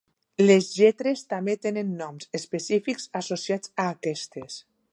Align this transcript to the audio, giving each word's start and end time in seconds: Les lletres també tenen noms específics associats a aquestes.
Les 0.43 0.69
lletres 0.77 1.21
també 1.33 1.55
tenen 1.65 1.91
noms 1.99 2.29
específics 2.39 3.07
associats 3.21 3.73
a 3.85 3.87
aquestes. 3.93 4.57